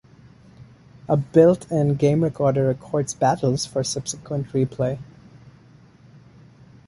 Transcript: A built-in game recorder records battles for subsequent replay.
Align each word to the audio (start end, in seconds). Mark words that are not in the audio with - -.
A 1.07 1.15
built-in 1.15 1.93
game 1.93 2.23
recorder 2.23 2.65
records 2.69 3.13
battles 3.13 3.67
for 3.67 3.83
subsequent 3.83 4.47
replay. 4.47 4.97